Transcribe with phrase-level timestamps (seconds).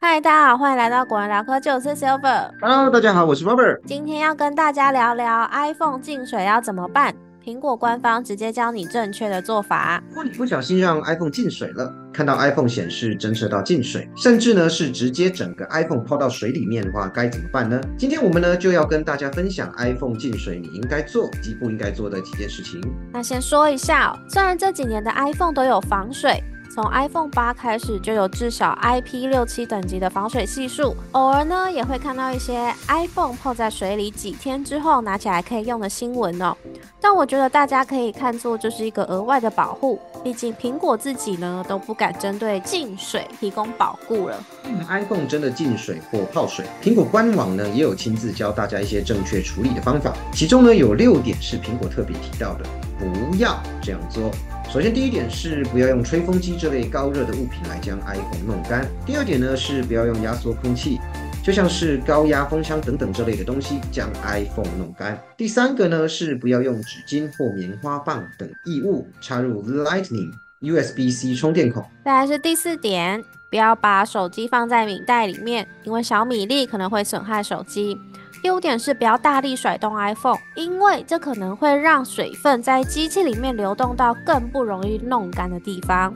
[0.00, 2.52] 嗨，大家好，欢迎来到果然聊科技，我是 Silver。
[2.60, 3.80] Hello，大家好，我是 Robert。
[3.84, 7.12] 今天要跟大家聊聊 iPhone 进水要怎么办，
[7.44, 10.00] 苹果官方直接教你正确的做法。
[10.10, 17.80] 如果你不小心让 iPhone 进水了，看到 iPhone 显示侦测到进水，甚至呢是直接整个 iPhone 泡到水里面的话，该怎么办呢？
[17.98, 22.80] 今天我们呢就要跟大家分享 iPhone 进水你应该做及不应该做的几件事情。
[23.12, 26.40] 那先说一下、哦，虽然这几年的 iPhone 都有防水。
[26.80, 36.56] 从 iPhone 八开始就有至少 IP 六七等级的防水系数，偶尔呢也会看到一些 iPhone 泡在水里几天之后拿起来可以用的新闻哦。
[37.00, 44.40] 但我觉得大家可以看作就是一个额外的保护，毕竟苹果自己呢都不敢针对进水提供保护了。
[44.88, 52.64] iPhone 真的进水或泡水，苹果官网呢也有亲自教大家一些正确处理的方法，其中呢有六点是苹果特别提到的，
[53.00, 54.30] 不要这样做。
[54.70, 58.86] 首先，第一点是不要用吹风机这类高热的物品来将 iPhone 弄干。
[59.06, 61.00] 第二点呢是不要用压缩空气，
[61.42, 65.18] 就像是高压风枪等等这类的东西将 iPhone 弄干。
[65.38, 71.82] 第三个呢是不要用纸巾或棉花棒等异物插入 Lightning USB-C 充电孔。
[72.04, 77.98] 再来是第四点，不要把手机放在米袋里面，因为小米粒可能会损害手机。
[78.42, 86.14] 第五点是不要大力甩动 iPhone，因为这可能会让水分在机器里面流动到更不容易弄干的地方。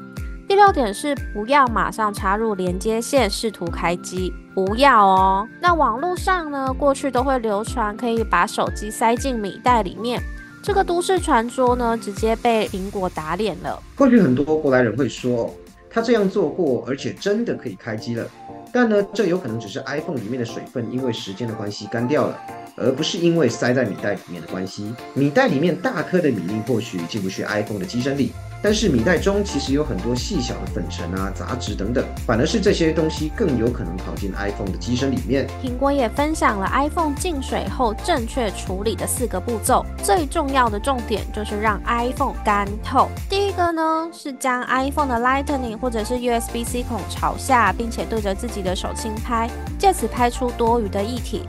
[0.49, 5.49] 第六点是不要马上插入连接线试图开机，不要哦。
[5.61, 10.23] 那网络上呢，过去都会流传可以把手机塞进米袋里面，
[10.63, 13.83] 这个都市传说呢，直接被苹果打脸了。
[13.97, 15.53] 过去很多过来人会说，
[15.89, 18.25] 他这样做过，而且真的可以开机了。
[18.73, 22.41] 但呢，这有可能只是 iPhone 里面的水分因为时间的关系干掉了，
[22.75, 24.95] 而不是因为塞在米袋里面的关系。
[25.13, 35.49] 米袋里面大颗的米粒或许进不去 iPhone 的机身里，但是米袋中其实有很多细小的粉尘啊、杂质等等，反而是这些东西更有可能跑进 iPhone 的机身里面。
[35.63, 43.09] 苹果也分享了 iPhone 进水后正确处理的四个步骤，最重要的重点就是让 iPhone 干透。
[43.29, 51.43] 第一个呢是将 iPhone 的 Lightning 或者是 USB-C 孔朝下，并且对着自己的手轻拍，借此拍出多余的液体。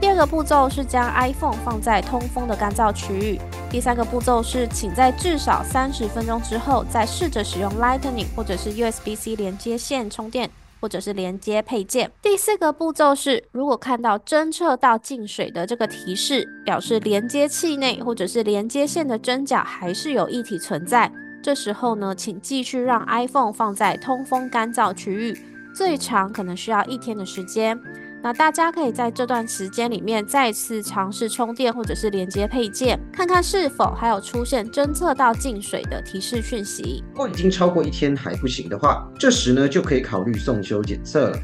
[0.00, 3.40] 第二个步骤是将 iPhone 放在通风的干燥区域。
[3.76, 10.48] 第三个步骤是，请在至少三十分钟之后再试着使用 Lightning 或者是 USB-C 连接线充电。
[10.80, 12.10] 或者是连接配件。
[12.22, 21.10] 第四个步骤是，如果看到侦测到进水的这个提示，表示连接器内或者是连接线的针脚还是有液体存在，
[21.42, 25.36] 这时候呢，请继续让 iPhone 放在通风干燥区域，
[25.74, 27.78] 最长可能需要一天的时间。
[28.26, 37.04] 那大家可以在这段时间里面再次尝试充电或者是连接配件，看看是否还有出现侦测到进水的提示讯息。
[37.12, 41.38] 如果已经超过一天还不行的话，这时呢就可以考虑送修检测了。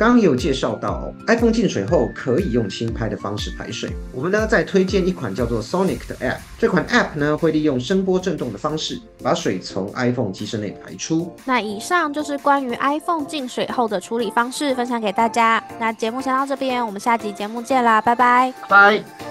[0.00, 3.90] 刚刚有介绍到、哦、，iPhone 进水后可以用轻拍的方式排水。
[4.14, 11.30] 我们呢再推荐一款叫做 Sonic 的 App，这款 App 呢会利用声波震动的方式，把水从 iPhone 机身内排出。
[11.44, 15.62] 那以上就是关于 iPhone 进水后的处理方式，分享给大家。
[15.78, 18.54] 那节目先到这边，我们下集节目见啦，拜拜。
[18.70, 19.29] 拜。